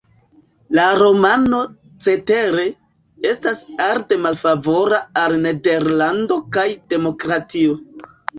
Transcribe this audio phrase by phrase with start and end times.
[0.77, 1.59] La romano,
[2.05, 2.63] cetere,
[3.33, 3.59] estas
[3.89, 7.79] arde malfavora al Nederlando kaj demokratio.